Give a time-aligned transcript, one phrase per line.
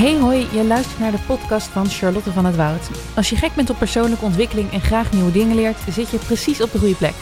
[0.00, 2.90] Hey hoi, je luistert naar de podcast van Charlotte van het Woud.
[3.16, 6.62] Als je gek bent op persoonlijke ontwikkeling en graag nieuwe dingen leert, zit je precies
[6.62, 7.14] op de goede plek.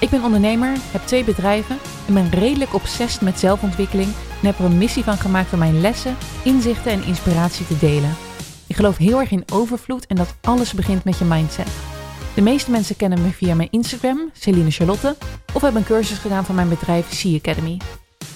[0.00, 4.08] Ik ben ondernemer, heb twee bedrijven en ben redelijk obsessief met zelfontwikkeling
[4.40, 8.16] en heb er een missie van gemaakt om mijn lessen, inzichten en inspiratie te delen.
[8.66, 11.68] Ik geloof heel erg in overvloed en dat alles begint met je mindset.
[12.34, 15.16] De meeste mensen kennen me via mijn Instagram, Celine Charlotte,
[15.52, 17.80] of hebben een cursus gedaan van mijn bedrijf Sea Academy.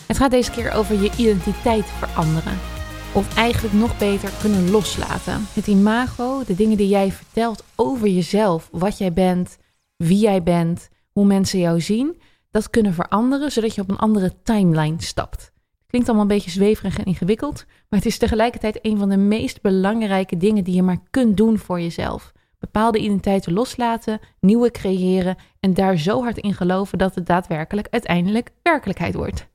[0.07, 2.80] Het gaat deze keer over je identiteit veranderen.
[3.15, 5.47] Of eigenlijk nog beter kunnen loslaten.
[5.53, 9.59] Het imago, de dingen die jij vertelt over jezelf, wat jij bent,
[9.97, 12.21] wie jij bent, hoe mensen jou zien,
[12.51, 15.53] dat kunnen veranderen zodat je op een andere timeline stapt.
[15.87, 19.61] Klinkt allemaal een beetje zweverig en ingewikkeld, maar het is tegelijkertijd een van de meest
[19.61, 22.33] belangrijke dingen die je maar kunt doen voor jezelf.
[22.59, 28.51] Bepaalde identiteiten loslaten, nieuwe creëren en daar zo hard in geloven dat het daadwerkelijk uiteindelijk
[28.63, 29.50] werkelijkheid wordt.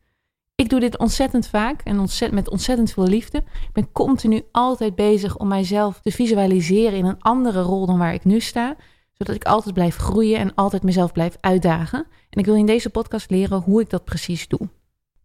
[0.56, 3.38] Ik doe dit ontzettend vaak en met ontzettend veel liefde.
[3.38, 8.14] Ik ben continu altijd bezig om mijzelf te visualiseren in een andere rol dan waar
[8.14, 8.76] ik nu sta.
[9.14, 12.00] Zodat ik altijd blijf groeien en altijd mezelf blijf uitdagen.
[12.30, 14.70] En ik wil in deze podcast leren hoe ik dat precies doe.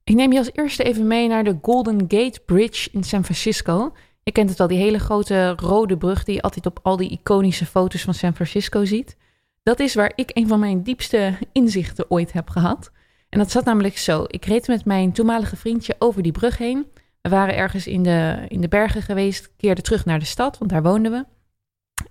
[0.04, 3.92] Ik neem je als eerste even mee naar de Golden Gate Bridge in San Francisco.
[4.22, 7.10] Je kent het wel, die hele grote rode brug die je altijd op al die
[7.10, 9.16] iconische foto's van San Francisco ziet.
[9.62, 12.90] Dat is waar ik een van mijn diepste inzichten ooit heb gehad.
[13.30, 14.24] En dat zat namelijk zo.
[14.26, 16.86] Ik reed met mijn toenmalige vriendje over die brug heen.
[17.20, 20.70] We waren ergens in de, in de bergen geweest, keerden terug naar de stad, want
[20.70, 21.24] daar woonden we.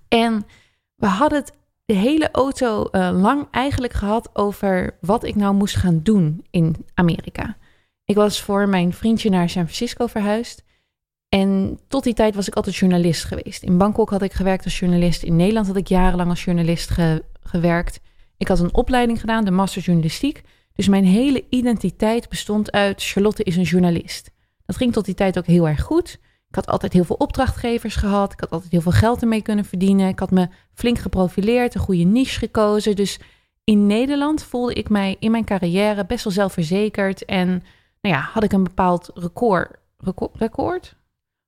[0.08, 0.46] En
[0.94, 1.52] we hadden het
[1.84, 6.86] de hele auto uh, lang eigenlijk gehad over wat ik nou moest gaan doen in
[6.94, 7.56] Amerika.
[8.04, 10.62] Ik was voor mijn vriendje naar San Francisco verhuisd.
[11.28, 13.62] En tot die tijd was ik altijd journalist geweest.
[13.62, 15.22] In Bangkok had ik gewerkt als journalist.
[15.22, 16.90] In Nederland had ik jarenlang als journalist
[17.42, 18.00] gewerkt.
[18.36, 20.42] Ik had een opleiding gedaan, de Master Journalistiek.
[20.80, 24.30] Dus mijn hele identiteit bestond uit Charlotte is een journalist.
[24.66, 26.18] Dat ging tot die tijd ook heel erg goed.
[26.48, 28.32] Ik had altijd heel veel opdrachtgevers gehad.
[28.32, 30.08] Ik had altijd heel veel geld ermee kunnen verdienen.
[30.08, 32.96] Ik had me flink geprofileerd, een goede niche gekozen.
[32.96, 33.18] Dus
[33.64, 37.24] in Nederland voelde ik mij in mijn carrière best wel zelfverzekerd.
[37.24, 37.48] En
[38.00, 40.96] nou ja, had ik een bepaald record, record, record?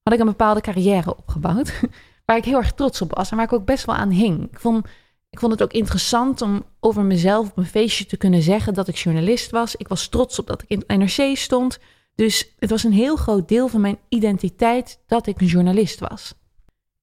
[0.03, 1.81] Had ik een bepaalde carrière opgebouwd.
[2.27, 4.51] Waar ik heel erg trots op was en waar ik ook best wel aan hing.
[4.51, 4.87] Ik vond
[5.33, 8.89] ik vond het ook interessant om over mezelf op een feestje te kunnen zeggen dat
[8.89, 9.77] ik journalist was.
[9.77, 11.79] Ik was trots op dat ik in NRC stond.
[12.15, 16.35] Dus het was een heel groot deel van mijn identiteit dat ik een journalist was.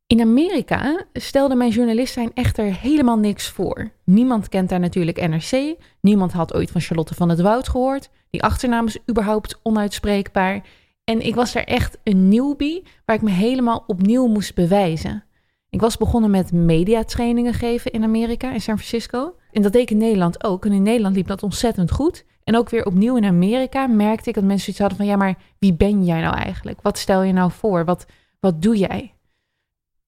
[0.08, 3.92] In Amerika stelde mijn journalist zijn echter helemaal niks voor.
[4.06, 5.76] Niemand kent daar natuurlijk NRC.
[6.02, 8.10] Niemand had ooit van Charlotte van het Woud gehoord.
[8.30, 10.66] Die achternaam is überhaupt onuitspreekbaar.
[11.04, 15.24] En ik was daar echt een newbie waar ik me helemaal opnieuw moest bewijzen.
[15.70, 19.36] Ik was begonnen met mediatrainingen geven in Amerika, in San Francisco.
[19.52, 20.66] En dat deed ik in Nederland ook.
[20.66, 22.26] En in Nederland liep dat ontzettend goed.
[22.44, 25.08] En ook weer opnieuw in Amerika merkte ik dat mensen iets hadden van...
[25.08, 26.82] ja, maar wie ben jij nou eigenlijk?
[26.82, 27.86] Wat stel je nou voor?
[27.86, 28.06] Wat,
[28.40, 29.14] wat doe jij?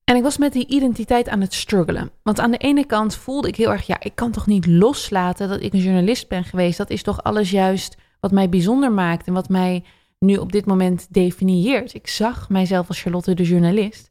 [0.03, 2.11] En ik was met die identiteit aan het struggelen.
[2.23, 3.88] Want aan de ene kant voelde ik heel erg...
[3.88, 6.77] ja, ik kan toch niet loslaten dat ik een journalist ben geweest.
[6.77, 9.27] Dat is toch alles juist wat mij bijzonder maakt...
[9.27, 9.83] en wat mij
[10.19, 11.94] nu op dit moment definieert.
[11.94, 14.10] Ik zag mijzelf als Charlotte de journalist...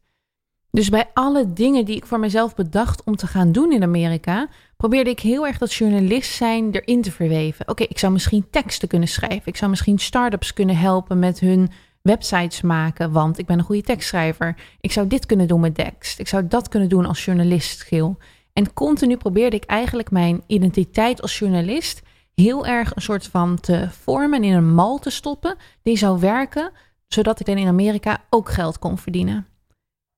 [0.71, 4.49] Dus bij alle dingen die ik voor mezelf bedacht om te gaan doen in Amerika,
[4.77, 7.69] probeerde ik heel erg dat journalist zijn erin te verweven.
[7.69, 9.43] Oké, ik zou misschien teksten kunnen schrijven.
[9.45, 11.71] Ik zou misschien start-ups kunnen helpen met hun
[12.03, 14.57] websites maken, want ik ben een goede tekstschrijver.
[14.81, 16.19] Ik zou dit kunnen doen met tekst.
[16.19, 18.17] Ik zou dat kunnen doen als journalist, Gil.
[18.53, 22.03] En continu probeerde ik eigenlijk mijn identiteit als journalist
[22.35, 26.71] heel erg een soort van te vormen in een mal te stoppen die zou werken,
[27.07, 29.50] zodat ik dan in Amerika ook geld kon verdienen.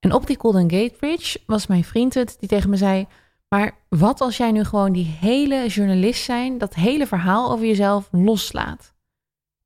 [0.02, 3.06] En op die Golden Gate Bridge was mijn vriend het die tegen me zei:
[3.48, 8.08] Maar wat als jij nu gewoon die hele journalist zijn, dat hele verhaal over jezelf
[8.10, 8.94] loslaat?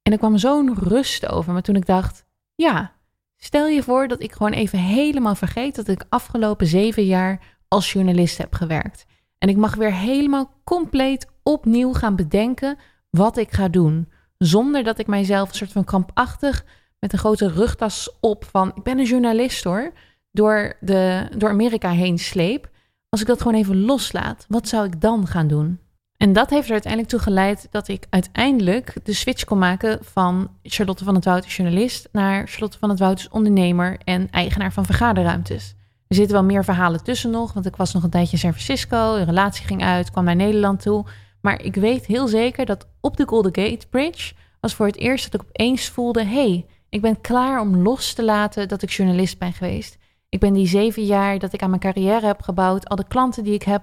[0.03, 2.25] En er kwam zo'n rust over me toen ik dacht:
[2.55, 2.93] Ja,
[3.37, 7.93] stel je voor dat ik gewoon even helemaal vergeet dat ik afgelopen zeven jaar als
[7.93, 9.05] journalist heb gewerkt.
[9.39, 12.79] En ik mag weer helemaal compleet opnieuw gaan bedenken
[13.11, 14.13] wat ik ga doen.
[14.39, 16.65] Zonder dat ik mijzelf een soort van krampachtig
[16.99, 19.93] met een grote rugtas op van ik ben een journalist hoor
[20.37, 22.71] door, de, door Amerika heen sleep,
[23.09, 25.79] als ik dat gewoon even loslaat, wat zou ik dan gaan doen?
[26.17, 30.51] En dat heeft er uiteindelijk toe geleid dat ik uiteindelijk de switch kon maken van
[30.63, 35.75] Charlotte van het Woud journalist naar Charlotte van het Woud ondernemer en eigenaar van vergaderruimtes.
[36.09, 38.53] Er zitten wel meer verhalen tussen nog, want ik was nog een tijdje in San
[38.53, 41.05] Francisco, een relatie ging uit, kwam naar Nederland toe.
[41.41, 45.33] Maar ik weet heel zeker dat op de Golden Gate Bridge was voor het eerst
[45.33, 48.91] dat ik opeens voelde: hé, hey, ik ben klaar om los te laten dat ik
[48.91, 49.99] journalist ben geweest.
[50.29, 53.55] Ik ben die zeven jaar dat ik aan mijn carrière heb gebouwd, alle klanten die
[53.55, 53.83] ik heb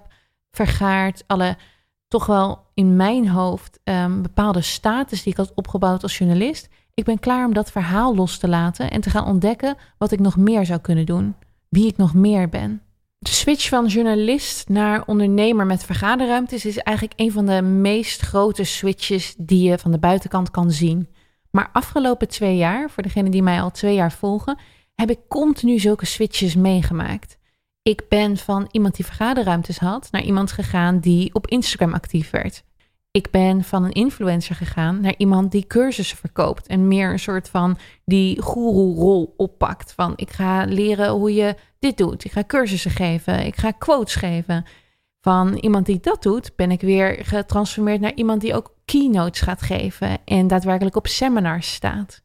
[0.51, 1.57] vergaard, alle
[2.07, 6.69] toch wel in mijn hoofd um, bepaalde status die ik had opgebouwd als journalist.
[6.93, 10.19] Ik ben klaar om dat verhaal los te laten en te gaan ontdekken wat ik
[10.19, 11.35] nog meer zou kunnen doen.
[11.69, 12.81] Wie ik nog meer ben.
[13.19, 18.63] De switch van journalist naar ondernemer met vergaderruimtes is eigenlijk een van de meest grote
[18.63, 21.09] switches die je van de buitenkant kan zien.
[21.51, 24.57] Maar afgelopen twee jaar, voor degenen die mij al twee jaar volgen,
[24.95, 27.37] heb ik continu zulke switches meegemaakt.
[27.81, 32.63] Ik ben van iemand die vergaderruimtes had naar iemand gegaan die op Instagram actief werd.
[33.11, 37.49] Ik ben van een influencer gegaan naar iemand die cursussen verkoopt en meer een soort
[37.49, 39.93] van die guru-rol oppakt.
[39.93, 42.25] Van ik ga leren hoe je dit doet.
[42.25, 43.45] Ik ga cursussen geven.
[43.45, 44.65] Ik ga quotes geven.
[45.21, 49.61] Van iemand die dat doet, ben ik weer getransformeerd naar iemand die ook keynotes gaat
[49.61, 52.21] geven en daadwerkelijk op seminars staat.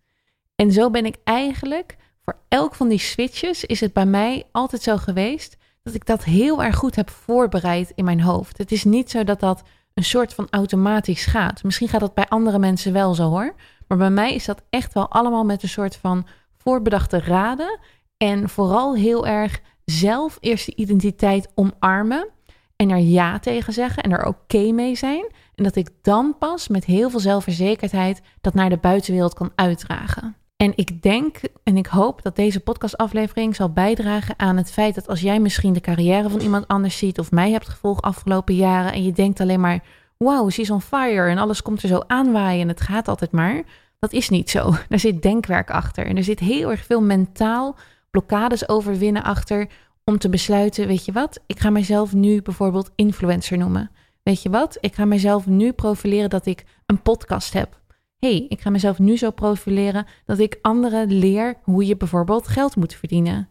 [0.54, 1.96] En zo ben ik eigenlijk
[2.28, 6.24] voor elk van die switches is het bij mij altijd zo geweest dat ik dat
[6.24, 8.58] heel erg goed heb voorbereid in mijn hoofd.
[8.58, 9.62] Het is niet zo dat dat
[9.94, 11.62] een soort van automatisch gaat.
[11.62, 13.54] Misschien gaat dat bij andere mensen wel zo hoor.
[13.86, 16.26] Maar bij mij is dat echt wel allemaal met een soort van
[16.56, 17.78] voorbedachte raden.
[18.16, 22.28] En vooral heel erg zelf eerst de identiteit omarmen.
[22.76, 25.32] En er ja tegen zeggen en er oké mee zijn.
[25.54, 30.36] En dat ik dan pas met heel veel zelfverzekerdheid dat naar de buitenwereld kan uitdragen.
[30.58, 35.08] En ik denk en ik hoop dat deze podcastaflevering zal bijdragen aan het feit dat
[35.08, 38.92] als jij misschien de carrière van iemand anders ziet of mij hebt gevolgd afgelopen jaren
[38.92, 39.84] en je denkt alleen maar,
[40.16, 43.62] wow, she's on fire en alles komt er zo aanwaaien en het gaat altijd maar.
[43.98, 44.74] Dat is niet zo.
[44.88, 47.76] Daar zit denkwerk achter en er zit heel erg veel mentaal
[48.10, 49.68] blokkades overwinnen achter
[50.04, 53.90] om te besluiten, weet je wat, ik ga mezelf nu bijvoorbeeld influencer noemen.
[54.22, 57.77] Weet je wat, ik ga mezelf nu profileren dat ik een podcast heb
[58.18, 62.76] hey, ik ga mezelf nu zo profileren dat ik anderen leer hoe je bijvoorbeeld geld
[62.76, 63.48] moet verdienen.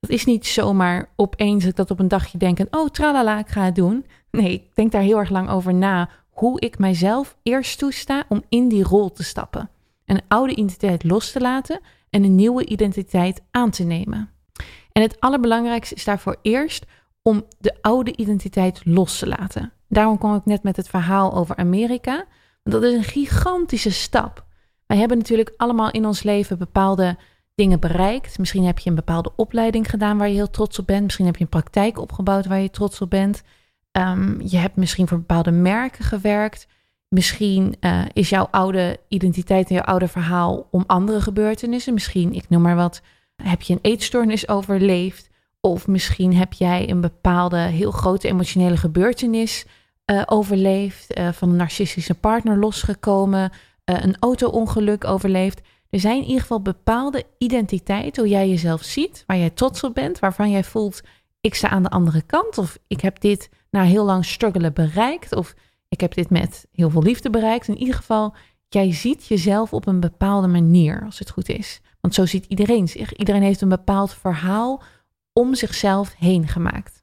[0.00, 3.64] Dat is niet zomaar opeens dat op een dagje denk en oh tralala, ik ga
[3.64, 4.06] het doen.
[4.30, 8.42] Nee, ik denk daar heel erg lang over na hoe ik mijzelf eerst toesta om
[8.48, 9.70] in die rol te stappen.
[10.04, 11.80] Een oude identiteit los te laten
[12.10, 14.30] en een nieuwe identiteit aan te nemen.
[14.92, 16.86] En het allerbelangrijkste is daarvoor eerst
[17.22, 19.72] om de oude identiteit los te laten.
[19.88, 22.24] Daarom kwam ik net met het verhaal over Amerika.
[22.62, 24.44] Dat is een gigantische stap.
[24.86, 27.16] Wij hebben natuurlijk allemaal in ons leven bepaalde
[27.54, 28.38] dingen bereikt.
[28.38, 31.02] Misschien heb je een bepaalde opleiding gedaan waar je heel trots op bent.
[31.02, 33.42] Misschien heb je een praktijk opgebouwd waar je trots op bent.
[33.92, 36.66] Um, je hebt misschien voor bepaalde merken gewerkt.
[37.08, 41.94] Misschien uh, is jouw oude identiteit en jouw oude verhaal om andere gebeurtenissen.
[41.94, 43.02] Misschien, ik noem maar wat,
[43.42, 45.28] heb je een eetstoornis overleefd.
[45.60, 49.66] Of misschien heb jij een bepaalde heel grote emotionele gebeurtenis
[50.10, 55.60] uh, overleefd, uh, van een narcistische partner losgekomen, uh, een auto-ongeluk overleefd.
[55.90, 59.94] Er zijn in ieder geval bepaalde identiteiten, hoe jij jezelf ziet, waar jij trots op
[59.94, 61.00] bent, waarvan jij voelt,
[61.40, 65.34] ik sta aan de andere kant, of ik heb dit na heel lang struggelen bereikt,
[65.34, 65.54] of
[65.88, 67.68] ik heb dit met heel veel liefde bereikt.
[67.68, 68.34] In ieder geval,
[68.68, 71.80] jij ziet jezelf op een bepaalde manier, als het goed is.
[72.00, 73.16] Want zo ziet iedereen zich.
[73.16, 74.82] Iedereen heeft een bepaald verhaal
[75.32, 77.02] om zichzelf heen gemaakt.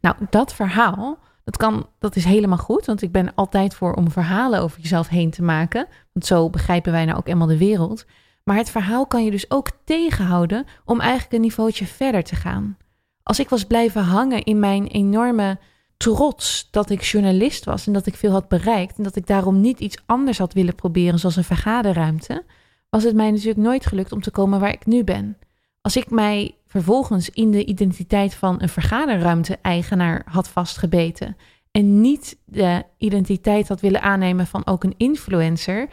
[0.00, 4.10] Nou, dat verhaal, dat, kan, dat is helemaal goed, want ik ben altijd voor om
[4.10, 5.86] verhalen over jezelf heen te maken.
[6.12, 8.06] Want zo begrijpen wij nou ook eenmaal de wereld.
[8.44, 12.76] Maar het verhaal kan je dus ook tegenhouden om eigenlijk een niveautje verder te gaan.
[13.22, 15.58] Als ik was blijven hangen in mijn enorme
[15.96, 19.60] trots dat ik journalist was en dat ik veel had bereikt en dat ik daarom
[19.60, 22.44] niet iets anders had willen proberen, zoals een vergaderruimte,
[22.90, 25.36] was het mij natuurlijk nooit gelukt om te komen waar ik nu ben.
[25.84, 31.36] Als ik mij vervolgens in de identiteit van een vergaderruimte-eigenaar had vastgebeten
[31.70, 35.88] en niet de identiteit had willen aannemen van ook een influencer,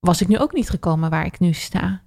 [0.00, 2.02] was ik nu ook niet gekomen waar ik nu sta.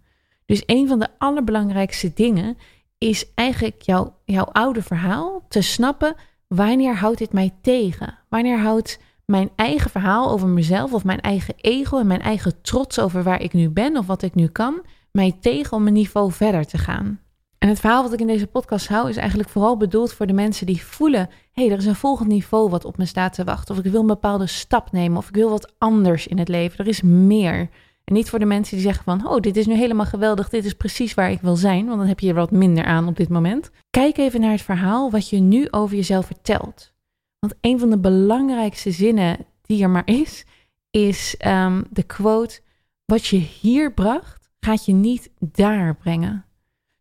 [0.45, 2.57] Dus een van de allerbelangrijkste dingen
[2.97, 6.15] is eigenlijk jouw, jouw oude verhaal te snappen.
[6.47, 8.17] Wanneer houdt dit mij tegen?
[8.29, 12.99] Wanneer houdt mijn eigen verhaal over mezelf of mijn eigen ego en mijn eigen trots
[12.99, 14.81] over waar ik nu ben of wat ik nu kan,
[15.11, 17.19] mij tegen om een niveau verder te gaan?
[17.57, 20.33] En het verhaal wat ik in deze podcast hou is eigenlijk vooral bedoeld voor de
[20.33, 23.43] mensen die voelen: hé, hey, er is een volgend niveau wat op me staat te
[23.43, 23.75] wachten.
[23.75, 25.17] Of ik wil een bepaalde stap nemen.
[25.17, 26.79] Of ik wil wat anders in het leven.
[26.79, 27.69] Er is meer.
[28.03, 30.65] En niet voor de mensen die zeggen van, oh, dit is nu helemaal geweldig, dit
[30.65, 33.17] is precies waar ik wil zijn, want dan heb je er wat minder aan op
[33.17, 33.69] dit moment.
[33.89, 36.93] Kijk even naar het verhaal wat je nu over jezelf vertelt.
[37.39, 40.45] Want een van de belangrijkste zinnen die er maar is,
[40.89, 42.59] is um, de quote,
[43.05, 46.45] wat je hier bracht, gaat je niet daar brengen.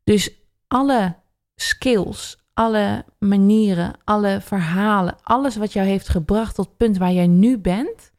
[0.04, 0.30] Dus
[0.68, 1.16] alle
[1.54, 7.26] skills, alle manieren, alle verhalen, alles wat jou heeft gebracht tot het punt waar jij
[7.26, 8.12] nu bent,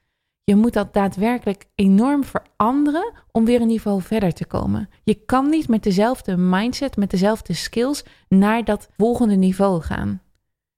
[0.44, 4.90] je moet dat daadwerkelijk enorm veranderen om weer een niveau verder te komen.
[5.04, 10.22] Je kan niet met dezelfde mindset, met dezelfde skills naar dat volgende niveau gaan.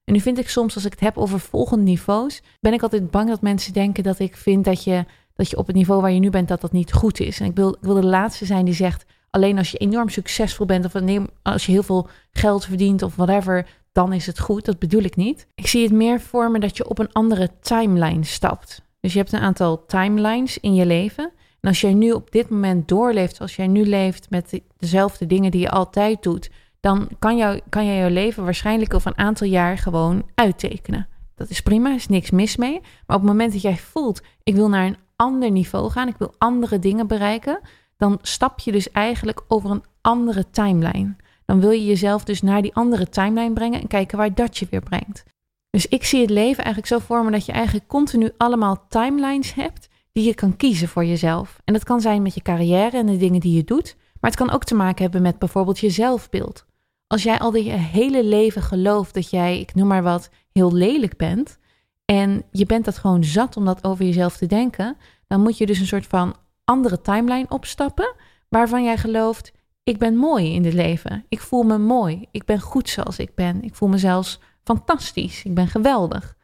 [0.04, 3.12] En nu vind ik soms, als ik het heb over volgende niveaus, ben ik altijd
[3.12, 5.06] bang dat mensen denken dat ik vind dat je
[5.44, 7.40] dat je op het niveau waar je nu bent, dat dat niet goed is.
[7.40, 10.86] En ik wil, ik de laatste zijn die zegt, alleen als je enorm succesvol bent
[10.86, 10.96] of
[11.42, 14.66] als je heel veel geld verdient of whatever, dan is het goed.
[14.66, 15.48] Dat bedoel ik niet.
[15.56, 18.82] Ik zie het meer voor me dat je op een andere timeline stapt.
[19.00, 21.32] Dus je hebt een aantal timelines in je leven.
[21.60, 25.52] En als jij nu op dit moment doorleeft, als jij nu leeft met dezelfde dingen
[25.52, 29.48] die je altijd doet, dan kan, jou, kan jij jouw leven waarschijnlijk over een aantal
[29.48, 31.08] jaar gewoon uittekenen.
[31.36, 32.80] Dat is prima, is niks mis mee.
[32.82, 36.18] Maar op het moment dat jij voelt, ik wil naar een ander niveau gaan, ik
[36.18, 37.60] wil andere dingen bereiken,
[37.98, 41.16] dan stap je dus eigenlijk over een andere timeline.
[41.46, 44.68] Dan wil je jezelf dus naar die andere timeline brengen en kijken waar dat je
[44.70, 45.24] weer brengt.
[45.70, 49.54] Dus ik zie het leven eigenlijk zo voor me dat je eigenlijk continu allemaal timelines
[49.54, 51.60] hebt die je kan kiezen voor jezelf.
[51.64, 54.40] En dat kan zijn met je carrière en de dingen die je doet, maar het
[54.40, 56.66] kan ook te maken hebben met bijvoorbeeld je zelfbeeld.
[57.08, 61.18] Als jij al je hele leven gelooft dat jij, ik noem maar wat, heel lelijk
[61.18, 61.58] bent
[62.14, 65.66] en je bent dat gewoon zat om dat over jezelf te denken, dan moet je
[65.66, 68.16] dus een soort van andere timeline opstappen
[68.50, 69.52] waarvan jij gelooft,
[69.84, 71.26] ik ben mooi in het leven.
[71.30, 72.28] Ik voel me mooi.
[72.32, 73.64] Ik ben goed zoals ik ben.
[73.64, 75.44] Ik voel me zelfs fantastisch.
[75.44, 76.36] Ik ben geweldig.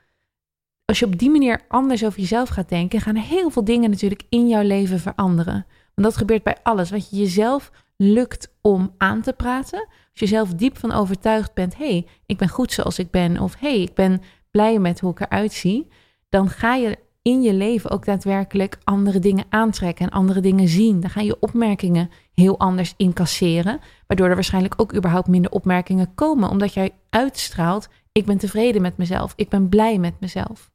[0.85, 4.23] Als je op die manier anders over jezelf gaat denken, gaan heel veel dingen natuurlijk
[4.29, 5.65] in jouw leven veranderen.
[5.95, 6.89] Want dat gebeurt bij alles.
[6.89, 9.87] Wat je jezelf lukt om aan te praten.
[9.89, 13.39] Als je zelf diep van overtuigd bent, hé, hey, ik ben goed zoals ik ben.
[13.39, 15.87] Of hé, hey, ik ben blij met hoe ik eruit zie.
[16.29, 20.99] Dan ga je in je leven ook daadwerkelijk andere dingen aantrekken en andere dingen zien.
[20.99, 26.49] Dan gaan je opmerkingen heel anders incasseren, waardoor er waarschijnlijk ook überhaupt minder opmerkingen komen,
[26.49, 30.71] omdat jij uitstraalt: ik ben tevreden met mezelf, ik ben blij met mezelf.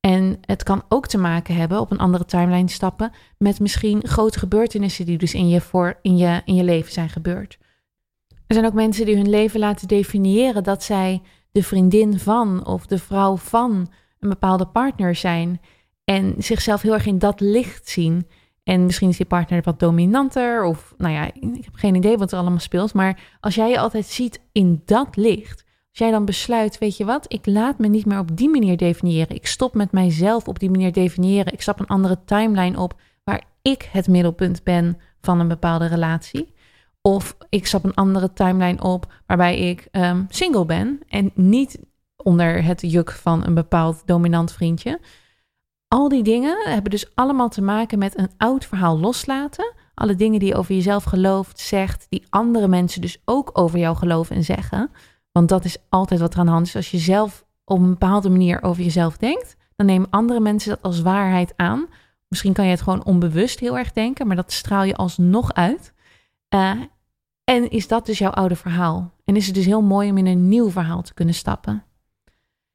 [0.00, 4.38] En het kan ook te maken hebben, op een andere timeline stappen, met misschien grote
[4.38, 7.58] gebeurtenissen die dus in je, voor, in je, in je leven zijn gebeurd.
[8.46, 12.86] Er zijn ook mensen die hun leven laten definiëren dat zij de vriendin van of
[12.86, 15.60] de vrouw van een bepaalde partner zijn.
[16.04, 18.26] En zichzelf heel erg in dat licht zien.
[18.64, 20.64] En misschien is die partner wat dominanter.
[20.64, 22.94] Of nou ja, ik heb geen idee wat er allemaal speelt.
[22.94, 25.64] Maar als jij je altijd ziet in dat licht.
[25.90, 28.76] Als jij dan besluit, weet je wat, ik laat me niet meer op die manier
[28.76, 29.36] definiëren.
[29.36, 31.52] Ik stop met mijzelf op die manier definiëren.
[31.52, 36.51] Ik stap een andere timeline op waar ik het middelpunt ben van een bepaalde relatie.
[37.02, 41.78] Of ik stap een andere timeline op waarbij ik um, single ben en niet
[42.16, 45.00] onder het juk van een bepaald dominant vriendje.
[45.88, 49.74] Al die dingen hebben dus allemaal te maken met een oud verhaal loslaten.
[49.94, 53.96] Alle dingen die je over jezelf gelooft, zegt, die andere mensen dus ook over jou
[53.96, 54.90] geloven en zeggen.
[55.32, 56.76] Want dat is altijd wat er aan de hand is.
[56.76, 60.82] Als je zelf op een bepaalde manier over jezelf denkt, dan nemen andere mensen dat
[60.82, 61.86] als waarheid aan.
[62.28, 65.92] Misschien kan je het gewoon onbewust heel erg denken, maar dat straal je alsnog uit.
[66.54, 66.80] Uh,
[67.44, 69.12] en is dat dus jouw oude verhaal?
[69.24, 71.84] En is het dus heel mooi om in een nieuw verhaal te kunnen stappen?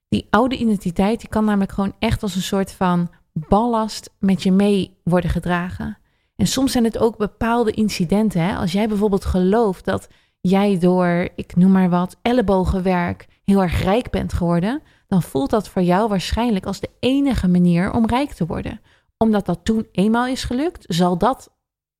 [0.09, 4.51] Die oude identiteit die kan namelijk gewoon echt als een soort van ballast met je
[4.51, 5.97] mee worden gedragen.
[6.35, 8.41] En soms zijn het ook bepaalde incidenten.
[8.41, 8.55] Hè?
[8.55, 10.07] Als jij bijvoorbeeld gelooft dat
[10.41, 15.69] jij door, ik noem maar wat, ellebogenwerk heel erg rijk bent geworden, dan voelt dat
[15.69, 18.81] voor jou waarschijnlijk als de enige manier om rijk te worden.
[19.17, 21.56] Omdat dat toen eenmaal is gelukt, zal dat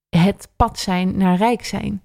[0.09, 2.01] het pad zijn naar rijk zijn.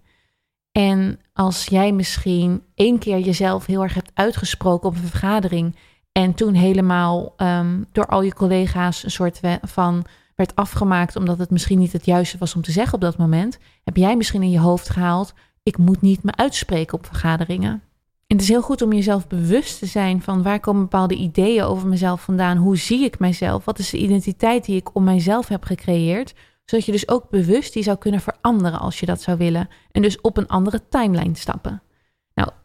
[0.73, 5.77] En als jij misschien één keer jezelf heel erg hebt uitgesproken op een vergadering
[6.13, 10.05] en toen helemaal um, door al je collega's een soort van
[10.35, 13.59] werd afgemaakt omdat het misschien niet het juiste was om te zeggen op dat moment,
[13.85, 17.83] heb jij misschien in je hoofd gehaald: ik moet niet me uitspreken op vergaderingen.
[18.27, 21.65] En het is heel goed om jezelf bewust te zijn van waar komen bepaalde ideeën
[21.65, 25.49] over mezelf vandaan, hoe zie ik mijzelf, wat is de identiteit die ik om mijzelf
[25.49, 29.39] heb gecreëerd, zodat je dus ook bewust die zou kunnen veranderen als je dat zou
[29.39, 31.83] willen en dus op een andere timeline stappen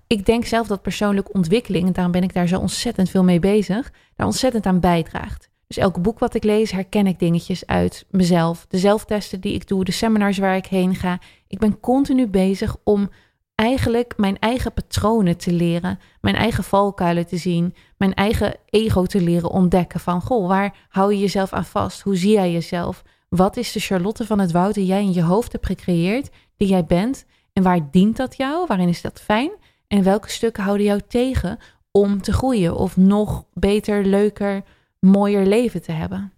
[0.08, 3.39] ik denk zelf dat persoonlijke ontwikkeling, en daarom ben ik daar zo ontzettend veel mee
[3.39, 5.50] bezig, daar ontzettend aan bijdraagt.
[5.68, 8.66] Dus elk boek wat ik lees, herken ik dingetjes uit mezelf.
[8.70, 11.20] De zelftesten die ik doe, de seminars waar ik heen ga.
[11.48, 13.10] Ik ben continu bezig om
[13.56, 19.22] eigenlijk mijn eigen patronen te leren, mijn eigen valkuilen te zien, mijn eigen ego te
[19.22, 20.00] leren ontdekken.
[20.00, 22.01] Van goh, waar hou je jezelf aan vast?
[22.01, 23.04] Hoe zie jij jezelf?
[23.30, 26.68] Wat is de Charlotte van het Woud die jij in je hoofd hebt gecreëerd, die
[26.68, 27.26] jij bent?
[27.54, 28.66] En waar dient dat jou?
[28.68, 29.52] Waarin is dat fijn?
[29.88, 31.60] En welke stukken houden jou tegen
[31.92, 34.64] om te groeien of nog beter, leuker,
[35.00, 36.32] mooier leven te hebben?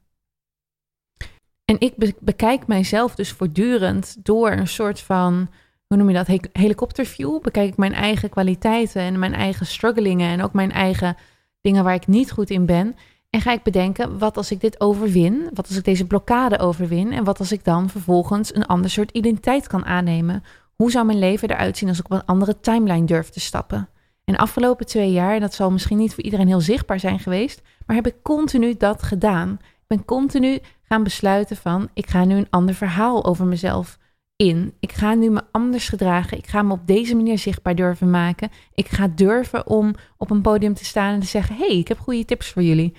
[1.65, 5.49] En ik bekijk mijzelf dus voortdurend door een soort van,
[5.87, 7.41] hoe noem je dat, helikopterview.
[7.41, 11.17] Bekijk ik mijn eigen kwaliteiten en mijn eigen strugglingen en ook mijn eigen
[11.61, 12.95] dingen waar ik niet goed in ben.
[13.29, 15.49] En ga ik bedenken, wat als ik dit overwin?
[15.53, 17.11] Wat als ik deze blokkade overwin?
[17.11, 20.43] En wat als ik dan vervolgens een ander soort identiteit kan aannemen?
[20.75, 23.89] Hoe zou mijn leven eruit zien als ik op een andere timeline durf te stappen?
[24.23, 27.61] En de afgelopen twee jaar, dat zal misschien niet voor iedereen heel zichtbaar zijn geweest,
[27.85, 29.59] maar heb ik continu dat gedaan.
[29.87, 33.97] ben continu gaan besluiten van, ik ga nu een ander verhaal over mezelf
[34.35, 34.73] in.
[34.79, 36.37] Ik ga nu me anders gedragen.
[36.37, 38.49] Ik ga me op deze manier zichtbaar durven maken.
[38.73, 41.99] Ik ga durven om op een podium te staan en te zeggen: hey, ik heb
[41.99, 42.93] goede tips voor jullie.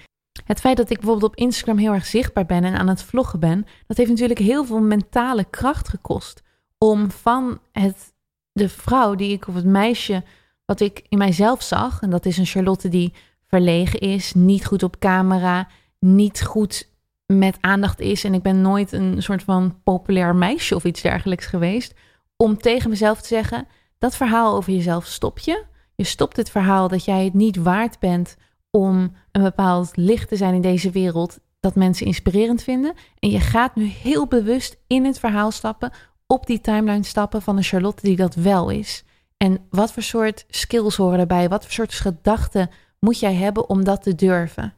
[0.45, 3.41] Het feit dat ik bijvoorbeeld op Instagram heel erg zichtbaar ben en aan het vloggen
[3.41, 6.43] ben, dat heeft natuurlijk heel veel mentale kracht gekost.
[6.79, 8.13] Om van het,
[8.53, 10.23] de vrouw die ik, of het meisje
[10.65, 13.13] wat ik in mijzelf zag, en dat is een Charlotte die
[13.47, 15.69] verlegen is, niet goed op camera,
[15.99, 16.89] niet goed
[17.27, 18.25] met aandacht is.
[18.25, 21.95] En ik ben nooit een soort van populair meisje of iets dergelijks geweest.
[22.37, 23.67] Om tegen mezelf te zeggen:
[23.99, 25.65] dat verhaal over jezelf stop je.
[25.95, 28.37] Je stopt het verhaal dat jij het niet waard bent
[28.71, 31.39] om een bepaald licht te zijn in deze wereld.
[31.61, 32.95] Dat mensen inspirerend vinden.
[33.19, 35.93] En je gaat nu heel bewust in het verhaal stappen.
[36.27, 39.05] Op die timeline stappen van een Charlotte die dat wel is.
[39.37, 41.49] En wat voor soort skills horen erbij?
[41.49, 44.75] Wat voor soort gedachten moet jij hebben om dat te durven?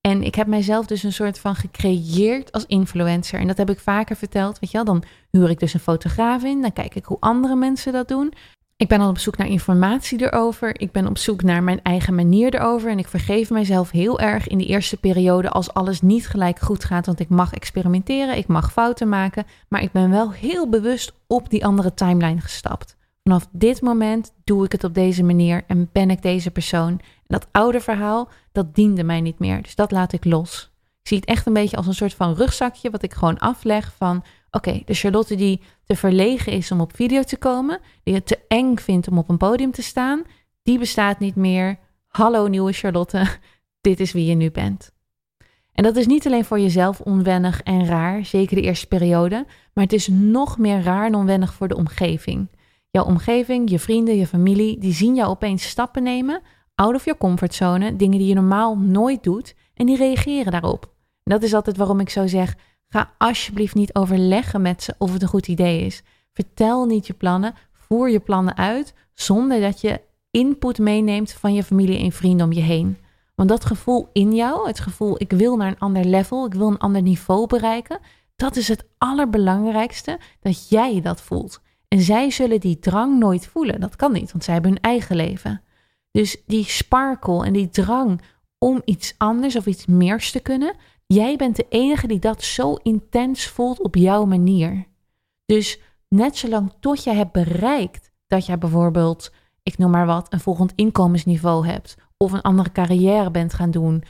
[0.00, 3.40] En ik heb mijzelf dus een soort van gecreëerd als influencer.
[3.40, 4.58] En dat heb ik vaker verteld.
[4.58, 6.60] Weet je wel, dan huur ik dus een fotograaf in.
[6.60, 8.32] Dan kijk ik hoe andere mensen dat doen.
[8.80, 10.80] Ik ben al op zoek naar informatie erover.
[10.80, 12.90] Ik ben op zoek naar mijn eigen manier erover.
[12.90, 16.84] En ik vergeef mijzelf heel erg in die eerste periode als alles niet gelijk goed
[16.84, 17.06] gaat.
[17.06, 19.46] Want ik mag experimenteren, ik mag fouten maken.
[19.68, 22.96] Maar ik ben wel heel bewust op die andere timeline gestapt.
[23.22, 27.00] Vanaf dit moment doe ik het op deze manier en ben ik deze persoon.
[27.26, 29.62] dat oude verhaal, dat diende mij niet meer.
[29.62, 30.70] Dus dat laat ik los.
[31.02, 33.92] Ik zie het echt een beetje als een soort van rugzakje wat ik gewoon afleg
[33.96, 34.24] van...
[34.50, 38.38] Oké, de Charlotte die te verlegen is om op video te komen, die het te
[38.48, 40.22] eng vindt om op een podium te staan,
[40.62, 41.78] die bestaat niet meer.
[42.06, 43.26] Hallo nieuwe Charlotte,
[43.80, 44.92] dit is wie je nu bent.
[45.72, 49.84] En dat is niet alleen voor jezelf onwennig en raar, zeker de eerste periode, maar
[49.84, 52.48] het is nog meer raar en onwennig voor de omgeving.
[52.90, 56.42] Jouw omgeving, je vrienden, je familie, die zien jou opeens stappen nemen,
[56.74, 60.84] out of your comfortzone, dingen die je normaal nooit doet, en die reageren daarop.
[61.22, 62.56] En dat is altijd waarom ik zo zeg:
[62.92, 66.02] ga alsjeblieft niet overleggen met ze of het een goed idee is.
[66.32, 70.00] Vertel niet je plannen, voer je plannen uit zonder dat je
[70.30, 72.98] input meeneemt van je familie en vrienden om je heen.
[73.34, 76.68] Want dat gevoel in jou, het gevoel ik wil naar een ander level, ik wil
[76.68, 77.98] een ander niveau bereiken,
[78.36, 81.60] dat is het allerbelangrijkste dat jij dat voelt.
[81.88, 83.80] En zij zullen die drang nooit voelen.
[83.80, 85.62] Dat kan niet, want zij hebben hun eigen leven.
[86.10, 88.20] Dus die sparkle en die drang
[88.58, 90.74] om iets anders of iets meers te kunnen,
[91.14, 94.86] jij bent de enige die dat zo intens voelt op jouw manier.
[95.46, 100.40] Dus net zolang tot jij hebt bereikt dat jij bijvoorbeeld, ik noem maar wat, een
[100.40, 104.04] volgend inkomensniveau hebt, of een andere carrière bent gaan doen,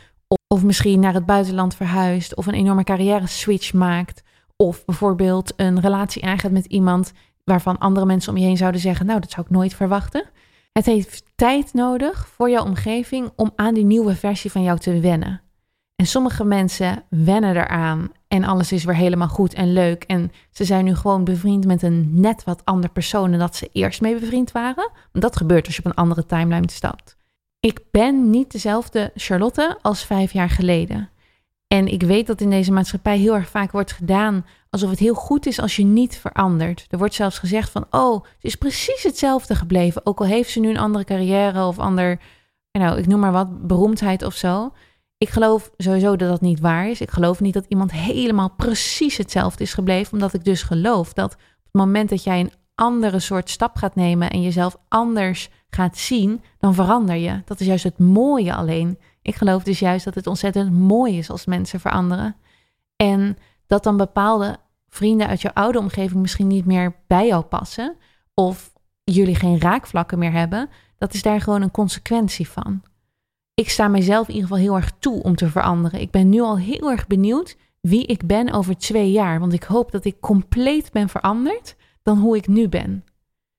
[0.46, 4.22] of misschien naar het buitenland verhuist, of een enorme carrière switch maakt,
[4.56, 7.12] of bijvoorbeeld een relatie aangaat met iemand
[7.44, 10.30] waarvan andere mensen om je heen zouden zeggen: Nou, dat zou ik nooit verwachten.
[10.72, 15.00] Het heeft tijd nodig voor jouw omgeving om aan die nieuwe versie van jou te
[15.00, 15.42] wennen.
[16.00, 20.04] En sommige mensen wennen eraan en alles is weer helemaal goed en leuk.
[20.04, 23.70] En ze zijn nu gewoon bevriend met een net wat ander persoon dan dat ze
[23.72, 24.90] eerst mee bevriend waren.
[25.12, 27.16] Dat gebeurt als je op een andere timeline stapt.
[27.60, 31.10] Ik ben niet dezelfde Charlotte als vijf jaar geleden.
[31.66, 35.14] En ik weet dat in deze maatschappij heel erg vaak wordt gedaan alsof het heel
[35.14, 36.86] goed is als je niet verandert.
[36.88, 40.06] Er wordt zelfs gezegd van, oh, ze is precies hetzelfde gebleven.
[40.06, 42.20] Ook al heeft ze nu een andere carrière of ander,
[42.72, 44.72] nou, ik noem maar wat, beroemdheid of zo.
[45.20, 47.00] Ik geloof sowieso dat dat niet waar is.
[47.00, 51.32] Ik geloof niet dat iemand helemaal precies hetzelfde is gebleven, omdat ik dus geloof dat
[51.34, 55.98] op het moment dat jij een andere soort stap gaat nemen en jezelf anders gaat
[55.98, 57.42] zien, dan verander je.
[57.44, 58.98] Dat is juist het mooie alleen.
[59.22, 62.36] Ik geloof dus juist dat het ontzettend mooi is als mensen veranderen.
[62.96, 64.56] En dat dan bepaalde
[64.88, 67.96] vrienden uit jouw oude omgeving misschien niet meer bij jou passen.
[68.34, 68.72] Of
[69.04, 70.68] jullie geen raakvlakken meer hebben.
[70.98, 72.82] Dat is daar gewoon een consequentie van.
[73.60, 76.00] Ik sta mezelf in ieder geval heel erg toe om te veranderen.
[76.00, 79.40] Ik ben nu al heel erg benieuwd wie ik ben over twee jaar.
[79.40, 83.04] Want ik hoop dat ik compleet ben veranderd dan hoe ik nu ben.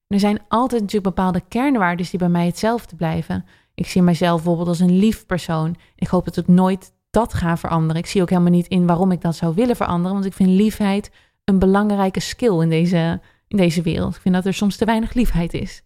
[0.08, 3.46] er zijn altijd natuurlijk bepaalde kernwaarden die bij mij hetzelfde blijven.
[3.76, 5.76] Ik zie mijzelf bijvoorbeeld als een lief persoon.
[5.96, 8.02] Ik hoop dat ik nooit dat ga veranderen.
[8.02, 10.14] Ik zie ook helemaal niet in waarom ik dat zou willen veranderen.
[10.14, 11.12] Want ik vind liefheid
[11.44, 14.16] een belangrijke skill in deze, in deze wereld.
[14.16, 15.84] Ik vind dat er soms te weinig liefheid is.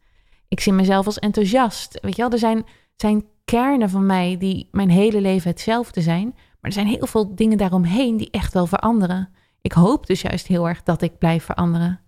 [0.48, 2.00] Ik zie mezelf als enthousiast.
[2.02, 6.26] Weet je wel, er zijn, zijn kernen van mij die mijn hele leven hetzelfde zijn.
[6.34, 9.30] Maar er zijn heel veel dingen daaromheen die echt wel veranderen.
[9.62, 12.00] Ik hoop dus juist heel erg dat ik blijf veranderen.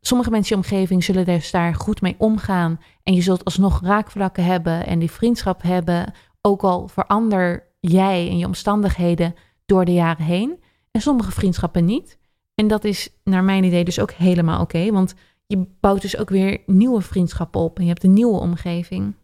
[0.00, 2.80] Sommige mensen in je omgeving zullen dus daar goed mee omgaan.
[3.02, 6.12] En je zult alsnog raakvlakken hebben en die vriendschap hebben.
[6.40, 9.34] Ook al verander jij en je omstandigheden
[9.66, 10.62] door de jaren heen.
[10.90, 12.18] En sommige vriendschappen niet.
[12.54, 14.92] En dat is naar mijn idee dus ook helemaal oké.
[14.92, 15.14] want
[15.46, 19.14] je bouwt dus ook weer nieuwe vriendschappen op en je hebt een nieuwe omgeving.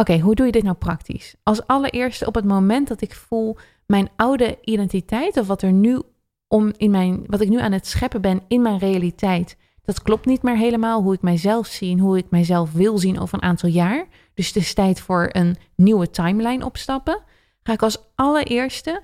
[0.00, 1.34] Oké, hoe doe je dit nou praktisch?
[1.42, 3.56] Als allereerste op het moment dat ik voel,
[3.86, 6.02] mijn oude identiteit of wat er nu
[6.48, 10.26] om in mijn, wat ik nu aan het scheppen ben in mijn realiteit, dat klopt
[10.26, 13.48] niet meer helemaal hoe ik mijzelf zie en hoe ik mijzelf wil zien over een
[13.48, 14.06] aantal jaar.
[14.34, 17.22] Dus het is tijd voor een nieuwe timeline opstappen.
[17.62, 19.02] Ga ik als allereerste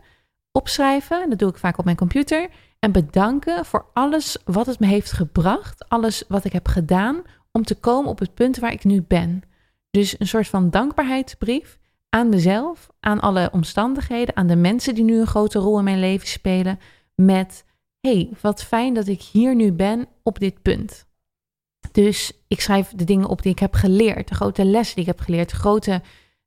[0.52, 4.86] opschrijven, dat doe ik vaak op mijn computer, en bedanken voor alles wat het me
[4.86, 8.84] heeft gebracht, alles wat ik heb gedaan om te komen op het punt waar ik
[8.84, 9.42] nu ben.
[9.94, 11.78] Dus een soort van dankbaarheidsbrief
[12.08, 16.00] aan mezelf, aan alle omstandigheden, aan de mensen die nu een grote rol in mijn
[16.00, 16.78] leven spelen,
[17.14, 17.64] met
[18.00, 21.06] hey, wat fijn dat ik hier nu ben op dit punt.
[21.92, 25.10] Dus ik schrijf de dingen op die ik heb geleerd, de grote lessen die ik
[25.16, 26.02] heb geleerd, de grote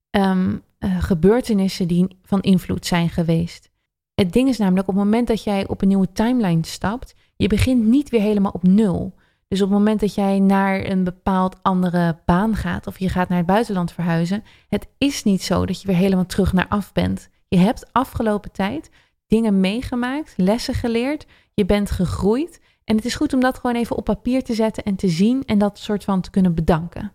[0.10, 3.70] um, gebeurtenissen die van invloed zijn geweest.
[4.14, 7.48] Het ding is namelijk op het moment dat jij op een nieuwe timeline stapt, je
[7.48, 9.14] begint niet weer helemaal op nul.
[9.48, 13.30] Dus op het moment dat jij naar een bepaald andere baan gaat of je gaat
[13.30, 16.94] naar het buitenland verhuizen, het is niet zo dat je weer helemaal terug naar af
[16.94, 17.30] bent.
[17.48, 18.90] Je hebt afgelopen tijd
[19.28, 23.96] dingen meegemaakt, lessen geleerd, je bent gegroeid en het is goed om dat gewoon even
[23.96, 27.12] op papier te zetten en te zien en dat soort van te kunnen bedanken.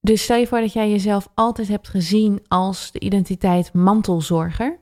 [0.00, 4.78] Dus stel je voor dat jij jezelf altijd hebt gezien als de identiteit mantelzorger.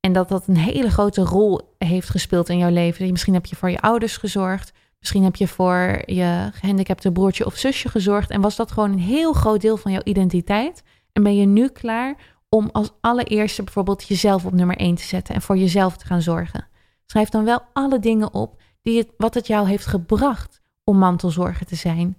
[0.00, 3.10] En dat dat een hele grote rol heeft gespeeld in jouw leven.
[3.10, 4.72] Misschien heb je voor je ouders gezorgd.
[4.98, 8.30] Misschien heb je voor je gehandicapte broertje of zusje gezorgd.
[8.30, 10.82] En was dat gewoon een heel groot deel van jouw identiteit.
[11.12, 15.34] En ben je nu klaar om als allereerste bijvoorbeeld jezelf op nummer 1 te zetten
[15.34, 16.68] en voor jezelf te gaan zorgen.
[17.06, 21.66] Schrijf dan wel alle dingen op die het, wat het jou heeft gebracht om mantelzorger
[21.66, 22.16] te zijn.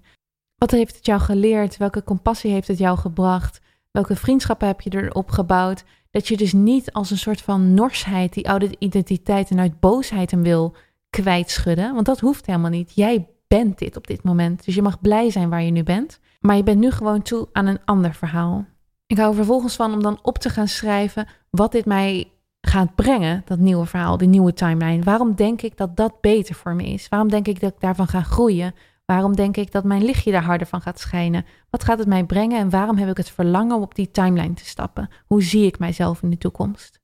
[0.55, 1.77] Wat heeft het jou geleerd?
[1.77, 3.61] Welke compassie heeft het jou gebracht?
[3.91, 5.83] Welke vriendschappen heb je erop gebouwd?
[6.11, 10.31] Dat je dus niet als een soort van norsheid die oude identiteit en uit boosheid
[10.31, 10.75] hem wil
[11.09, 11.93] kwijtschudden.
[11.93, 12.95] Want dat hoeft helemaal niet.
[12.95, 14.65] Jij bent dit op dit moment.
[14.65, 16.19] Dus je mag blij zijn waar je nu bent.
[16.39, 18.65] Maar je bent nu gewoon toe aan een ander verhaal.
[19.07, 22.95] Ik hou er vervolgens van om dan op te gaan schrijven wat dit mij gaat
[22.95, 25.03] brengen, dat nieuwe verhaal, die nieuwe timeline.
[25.03, 27.09] Waarom denk ik dat dat beter voor me is?
[27.09, 28.73] Waarom denk ik dat ik daarvan ga groeien?
[29.05, 31.45] Waarom denk ik dat mijn lichtje daar harder van gaat schijnen?
[31.69, 34.53] Wat gaat het mij brengen en waarom heb ik het verlangen om op die timeline
[34.53, 35.09] te stappen?
[35.25, 36.99] Hoe zie ik mijzelf in de toekomst?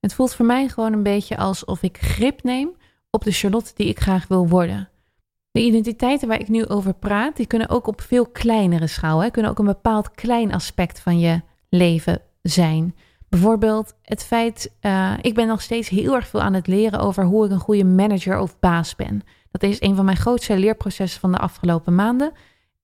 [0.00, 2.70] Het voelt voor mij gewoon een beetje alsof ik grip neem
[3.10, 4.88] op de Charlotte die ik graag wil worden.
[5.50, 9.30] De identiteiten waar ik nu over praat, die kunnen ook op veel kleinere schaal, hè,
[9.30, 12.94] kunnen ook een bepaald klein aspect van je leven zijn.
[13.28, 17.24] Bijvoorbeeld het feit, uh, ik ben nog steeds heel erg veel aan het leren over
[17.24, 19.22] hoe ik een goede manager of baas ben.
[19.50, 22.32] Dat is een van mijn grootste leerprocessen van de afgelopen maanden.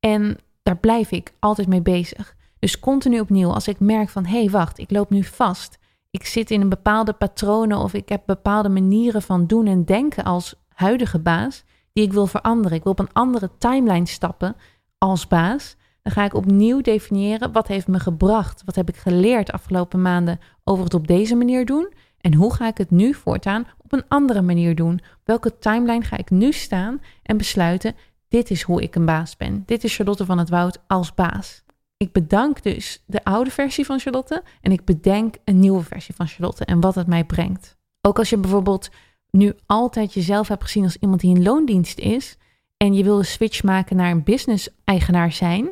[0.01, 2.35] En daar blijf ik altijd mee bezig.
[2.59, 5.79] Dus continu opnieuw, als ik merk van hé, hey, wacht, ik loop nu vast.
[6.15, 10.25] Ik zit in een bepaalde patronen of ik heb bepaalde manieren van doen en denken
[10.25, 12.77] als huidige baas die ik wil veranderen.
[12.77, 14.57] Ik wil op een andere timeline stappen
[14.99, 15.77] als baas.
[16.03, 20.41] Dan ga ik opnieuw definiëren wat heeft me gebracht, wat heb ik geleerd afgelopen maanden
[20.65, 24.09] over het op deze manier doen en hoe ga ik het nu voortaan op een
[24.09, 25.01] andere manier doen.
[25.25, 27.95] Welke timeline ga ik nu staan en besluiten
[28.29, 29.63] dit is hoe ik een baas ben.
[29.67, 31.65] Dit is Charlotte van het Woud als baas.
[31.97, 36.27] Ik bedank dus de oude versie van Charlotte en ik bedenk een nieuwe versie van
[36.27, 37.77] Charlotte en wat het mij brengt.
[38.01, 38.91] Ook als je bijvoorbeeld
[39.31, 42.37] nu altijd jezelf hebt gezien als iemand die in loondienst is
[42.77, 45.69] en je wil de switch maken naar een business-eigenaar zijn,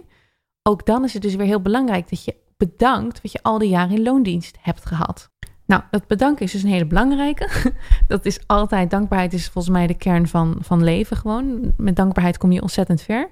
[0.62, 3.68] ook dan is het dus weer heel belangrijk dat je bedankt wat je al die
[3.68, 5.30] jaren in loondienst hebt gehad.
[5.66, 7.72] Nou, dat bedanken is dus een hele belangrijke.
[8.08, 11.72] Dat is altijd, dankbaarheid is volgens mij de kern van, van leven gewoon.
[11.76, 13.30] Met dankbaarheid kom je ontzettend ver.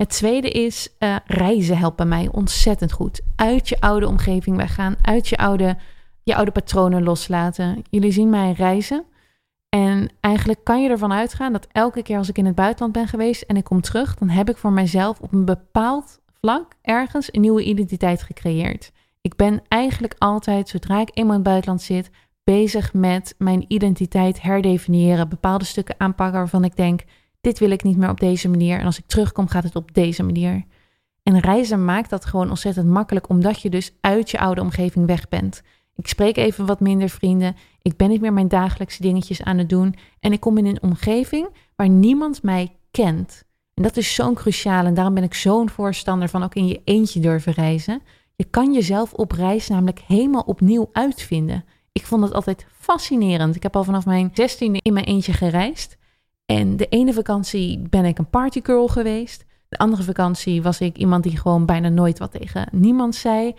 [0.00, 3.20] Het tweede is uh, reizen helpt bij mij ontzettend goed.
[3.36, 5.76] Uit je oude omgeving weggaan, uit je oude,
[6.22, 7.82] je oude patronen loslaten.
[7.90, 9.04] Jullie zien mij reizen.
[9.68, 13.08] En eigenlijk kan je ervan uitgaan dat elke keer als ik in het buitenland ben
[13.08, 17.34] geweest en ik kom terug, dan heb ik voor mijzelf op een bepaald vlak ergens
[17.34, 18.92] een nieuwe identiteit gecreëerd.
[19.20, 22.10] Ik ben eigenlijk altijd, zodra ik eenmaal in het buitenland zit,
[22.44, 27.00] bezig met mijn identiteit herdefiniëren, bepaalde stukken aanpakken waarvan ik denk,
[27.40, 29.94] dit wil ik niet meer op deze manier en als ik terugkom gaat het op
[29.94, 30.64] deze manier.
[31.22, 35.28] En reizen maakt dat gewoon ontzettend makkelijk, omdat je dus uit je oude omgeving weg
[35.28, 35.62] bent.
[35.96, 37.56] Ik spreek even wat minder vrienden.
[37.82, 39.94] Ik ben niet meer mijn dagelijkse dingetjes aan het doen.
[40.20, 43.44] En ik kom in een omgeving waar niemand mij kent.
[43.74, 44.84] En dat is zo'n cruciaal.
[44.84, 48.02] En daarom ben ik zo'n voorstander van ook in je eentje durven reizen.
[48.36, 51.64] Je kan jezelf op reis namelijk helemaal opnieuw uitvinden.
[51.92, 53.56] Ik vond het altijd fascinerend.
[53.56, 55.98] Ik heb al vanaf mijn zestiende in mijn eentje gereisd.
[56.50, 59.44] En de ene vakantie ben ik een partygirl geweest.
[59.68, 63.54] De andere vakantie was ik iemand die gewoon bijna nooit wat tegen niemand zei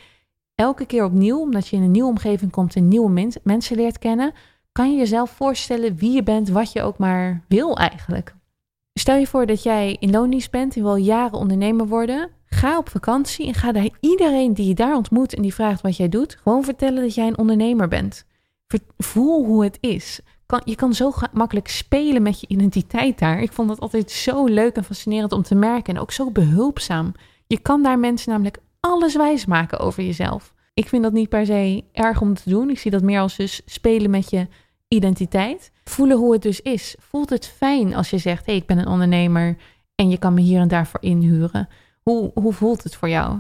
[0.56, 4.34] elke keer opnieuw, omdat je in een nieuwe omgeving komt en nieuwe mensen leert kennen,
[4.72, 8.36] kan je jezelf voorstellen wie je bent, wat je ook maar wil eigenlijk.
[8.94, 12.30] Stel je voor dat jij in loondienst bent en wil jaren ondernemer worden.
[12.46, 15.98] Ga op vakantie en ga daar iedereen die je daar ontmoet en die vraagt wat
[15.98, 18.26] jij doet, gewoon vertellen dat jij een ondernemer bent.
[18.98, 20.22] voel hoe het is.
[20.64, 23.42] Je kan zo makkelijk spelen met je identiteit daar.
[23.42, 25.96] Ik vond dat altijd zo leuk en fascinerend om te merken.
[25.96, 27.12] En ook zo behulpzaam.
[27.48, 30.54] Je kan daar mensen namelijk alles wijs maken over jezelf.
[30.74, 32.70] Ik vind dat niet per se erg om te doen.
[32.70, 34.48] Ik zie dat meer als dus spelen met je
[34.88, 35.72] identiteit.
[35.84, 36.96] Voelen hoe het dus is.
[37.00, 39.58] Voelt het fijn als je zegt: hé, hey, ik ben een ondernemer
[39.96, 41.68] en je kan me hier en daarvoor inhuren.
[42.02, 43.40] Hoe, hoe voelt het voor jou?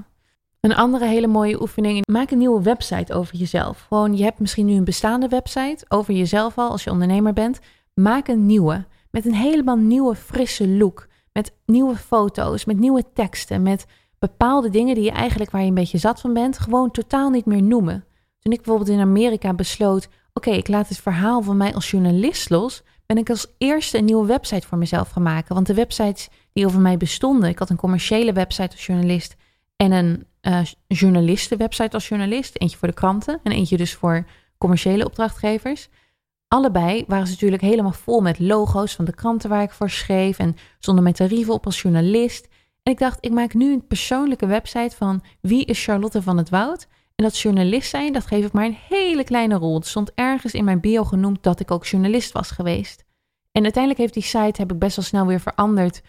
[0.61, 2.05] Een andere hele mooie oefening.
[2.07, 3.85] Maak een nieuwe website over jezelf.
[3.87, 7.59] Gewoon, je hebt misschien nu een bestaande website over jezelf al als je ondernemer bent.
[7.93, 8.85] Maak een nieuwe.
[9.11, 11.07] Met een helemaal nieuwe, frisse look.
[11.33, 13.85] Met nieuwe foto's, met nieuwe teksten, met
[14.19, 17.45] bepaalde dingen die je eigenlijk waar je een beetje zat van bent, gewoon totaal niet
[17.45, 18.05] meer noemen.
[18.39, 22.49] Toen ik bijvoorbeeld in Amerika besloot, oké, ik laat het verhaal van mij als journalist
[22.49, 25.55] los, ben ik als eerste een nieuwe website voor mezelf gaan maken.
[25.55, 29.35] Want de websites die over mij bestonden, ik had een commerciële website als journalist
[29.75, 34.25] en een uh, journalistenwebsite als journalist, eentje voor de kranten en eentje dus voor
[34.57, 35.89] commerciële opdrachtgevers.
[36.47, 40.39] Allebei waren ze natuurlijk helemaal vol met logo's van de kranten waar ik voor schreef
[40.39, 42.47] en zonder mijn tarieven op als journalist.
[42.83, 46.49] En ik dacht, ik maak nu een persoonlijke website van wie is Charlotte van het
[46.49, 46.87] Woud.
[47.15, 49.75] En dat journalist zijn, dat geef ik maar een hele kleine rol.
[49.75, 53.03] Het stond ergens in mijn bio genoemd dat ik ook journalist was geweest.
[53.51, 56.01] En uiteindelijk heeft die site, heb ik best wel snel weer veranderd.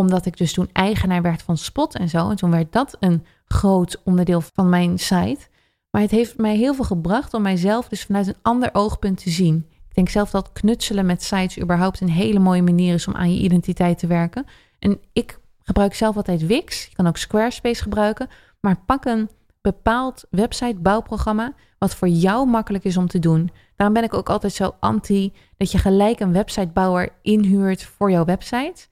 [0.00, 2.30] Omdat ik dus toen eigenaar werd van Spot en zo.
[2.30, 5.48] En toen werd dat een groot onderdeel van mijn site.
[5.90, 9.30] Maar het heeft mij heel veel gebracht om mijzelf dus vanuit een ander oogpunt te
[9.30, 9.66] zien.
[9.88, 13.34] Ik denk zelf dat knutselen met sites überhaupt een hele mooie manier is om aan
[13.34, 14.44] je identiteit te werken.
[14.78, 16.84] En ik gebruik zelf altijd Wix.
[16.84, 18.28] Je kan ook Squarespace gebruiken.
[18.60, 19.28] Maar pak een
[19.60, 23.50] bepaald website bouwprogramma wat voor jou makkelijk is om te doen.
[23.76, 28.24] Daarom ben ik ook altijd zo anti dat je gelijk een websitebouwer inhuurt voor jouw
[28.24, 28.88] website.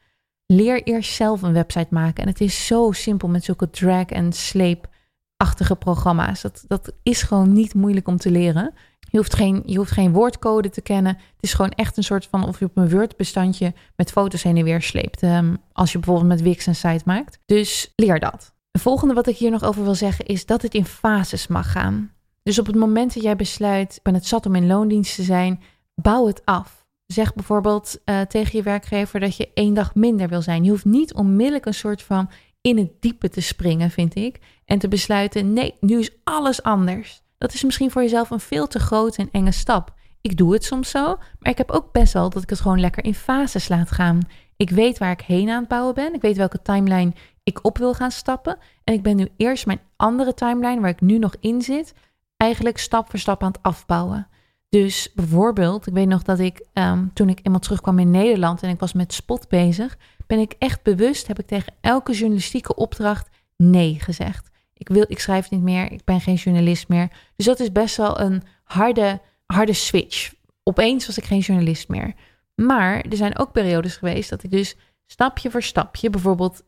[0.52, 2.22] Leer eerst zelf een website maken.
[2.22, 6.40] En het is zo simpel met zulke drag en sleep-achtige programma's.
[6.40, 8.74] Dat, dat is gewoon niet moeilijk om te leren.
[9.00, 11.14] Je hoeft, geen, je hoeft geen woordcode te kennen.
[11.14, 14.56] Het is gewoon echt een soort van of je op een Word-bestandje met foto's heen
[14.56, 15.22] en weer sleept.
[15.22, 17.38] Um, als je bijvoorbeeld met Wix een site maakt.
[17.46, 18.54] Dus leer dat.
[18.70, 21.72] Het volgende wat ik hier nog over wil zeggen is dat het in fases mag
[21.72, 22.12] gaan.
[22.42, 25.62] Dus op het moment dat jij besluit, ben het zat om in loondienst te zijn,
[25.94, 26.77] bouw het af.
[27.12, 30.64] Zeg bijvoorbeeld uh, tegen je werkgever dat je één dag minder wil zijn.
[30.64, 34.38] Je hoeft niet onmiddellijk een soort van in het diepe te springen, vind ik.
[34.64, 37.22] En te besluiten, nee, nu is alles anders.
[37.38, 39.94] Dat is misschien voor jezelf een veel te grote en enge stap.
[40.20, 42.80] Ik doe het soms zo, maar ik heb ook best wel dat ik het gewoon
[42.80, 44.20] lekker in fases laat gaan.
[44.56, 46.14] Ik weet waar ik heen aan het bouwen ben.
[46.14, 48.58] Ik weet welke timeline ik op wil gaan stappen.
[48.84, 51.94] En ik ben nu eerst mijn andere timeline, waar ik nu nog in zit,
[52.36, 54.28] eigenlijk stap voor stap aan het afbouwen.
[54.68, 58.70] Dus bijvoorbeeld, ik weet nog dat ik ehm, toen ik eenmaal terugkwam in Nederland en
[58.70, 63.28] ik was met spot bezig, ben ik echt bewust, heb ik tegen elke journalistieke opdracht
[63.56, 64.50] nee gezegd.
[64.74, 67.08] Ik, wil, ik schrijf niet meer, ik ben geen journalist meer.
[67.36, 70.32] Dus dat is best wel een harde, harde switch.
[70.62, 72.14] Opeens was ik geen journalist meer.
[72.54, 74.76] Maar er zijn ook periodes geweest dat ik dus
[75.06, 76.62] stapje voor stapje, bijvoorbeeld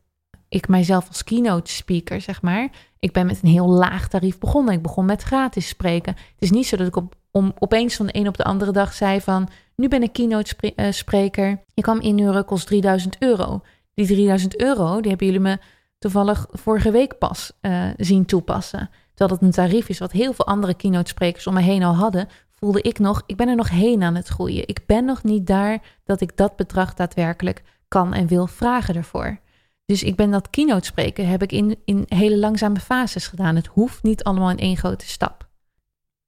[0.49, 2.69] ik mijzelf als keynote speaker, zeg maar.
[2.99, 4.73] Ik ben met een heel laag tarief begonnen.
[4.73, 6.13] Ik begon met gratis spreken.
[6.13, 8.71] Het is niet zo dat ik op, om, opeens van de een op de andere
[8.71, 9.49] dag zei van...
[9.75, 11.63] nu ben ik keynote eh, spreker.
[11.73, 13.61] Je kan inhuren, kost 3000 euro.
[13.93, 15.57] Die 3000 euro, die hebben jullie me
[15.97, 18.89] toevallig vorige week pas uh, zien toepassen.
[19.13, 21.95] Terwijl dat een tarief is wat heel veel andere keynote sprekers om me heen al
[21.95, 24.67] hadden, voelde ik nog, ik ben er nog heen aan het groeien.
[24.67, 29.39] Ik ben nog niet daar dat ik dat bedrag daadwerkelijk kan en wil vragen ervoor.
[29.85, 33.55] Dus ik ben dat keynote spreken heb ik in, in hele langzame fases gedaan.
[33.55, 35.40] Het hoeft niet allemaal in één grote stap.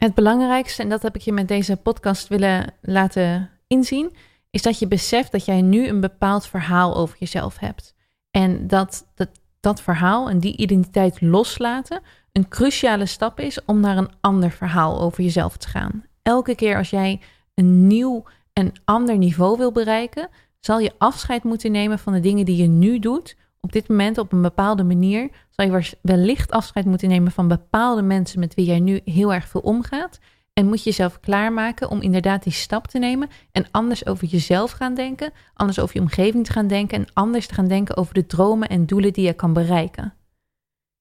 [0.04, 4.16] Het belangrijkste, en dat heb ik je met deze podcast willen laten inzien,
[4.50, 7.96] is dat je beseft dat jij nu een bepaald verhaal over jezelf hebt.
[8.32, 13.98] En dat, dat dat verhaal en die identiteit loslaten een cruciale stap is om naar
[13.98, 16.06] een ander verhaal over jezelf te gaan.
[16.22, 17.22] Elke keer als jij
[17.54, 22.46] een nieuw en ander niveau wil bereiken, zal je afscheid moeten nemen van de dingen
[22.46, 23.36] die je nu doet.
[23.64, 28.02] Op dit moment op een bepaalde manier zal je wellicht afscheid moeten nemen van bepaalde
[28.02, 30.20] mensen met wie jij nu heel erg veel omgaat.
[30.54, 34.72] En moet je jezelf klaarmaken om inderdaad die stap te nemen en anders over jezelf
[34.72, 38.14] gaan denken, anders over je omgeving te gaan denken en anders te gaan denken over
[38.14, 40.14] de dromen en doelen die je kan bereiken.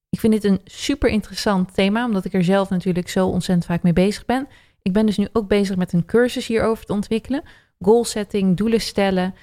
[0.08, 3.82] Ik vind dit een super interessant thema, omdat ik er zelf natuurlijk zo ontzettend vaak
[3.82, 4.48] mee bezig ben.
[4.82, 7.42] Ik ben dus nu ook bezig met een cursus hierover te ontwikkelen.
[7.80, 9.34] Goal setting, doelen stellen,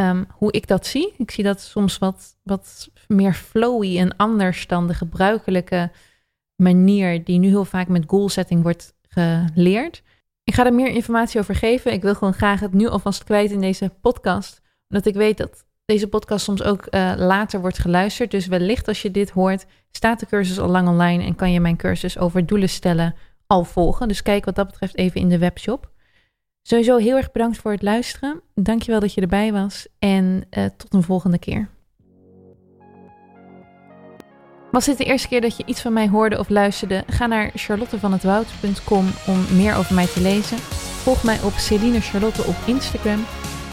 [0.00, 1.14] um, hoe ik dat zie.
[1.16, 5.90] Ik zie dat soms wat, wat meer flowy en anders dan de gebruikelijke
[6.56, 10.02] manier die nu heel vaak met goal setting wordt geleerd.
[10.44, 11.92] Ik ga er meer informatie over geven.
[11.92, 14.60] Ik wil gewoon graag het nu alvast kwijt in deze podcast.
[14.88, 18.30] Omdat ik weet dat deze podcast soms ook uh, later wordt geluisterd.
[18.30, 21.60] Dus wellicht als je dit hoort, staat de cursus al lang online en kan je
[21.60, 23.14] mijn cursus over doelen stellen
[23.46, 24.08] al volgen.
[24.08, 25.90] Dus kijk wat dat betreft even in de webshop.
[26.62, 28.40] Sowieso heel erg bedankt voor het luisteren.
[28.54, 29.86] Dankjewel dat je erbij was.
[29.98, 31.68] En uh, tot een volgende keer.
[34.70, 37.04] Was dit de eerste keer dat je iets van mij hoorde of luisterde?
[37.06, 40.58] Ga naar charlottevanhetwoud.com om meer over mij te lezen.
[41.02, 43.24] Volg mij op Celine Charlotte op Instagram.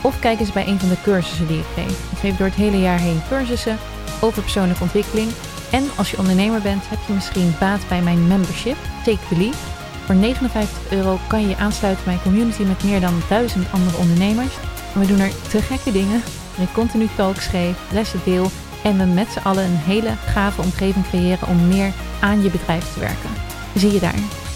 [0.04, 2.12] Of kijk eens bij een van de cursussen die ik geef.
[2.12, 3.78] Ik geef door het hele jaar heen cursussen
[4.22, 5.30] over persoonlijke ontwikkeling.
[5.72, 9.77] En als je ondernemer bent, heb je misschien baat bij mijn membership, Take the Lead.
[10.08, 13.98] Voor 59 euro kan je je aansluiten bij een community met meer dan 1000 andere
[13.98, 14.56] ondernemers.
[14.94, 16.22] En we doen er te gekke dingen.
[16.58, 18.50] Ik continu talks geef, lessen deel
[18.84, 22.94] en we met z'n allen een hele gave omgeving creëren om meer aan je bedrijf
[22.94, 23.30] te werken.
[23.76, 24.47] Zie je daar.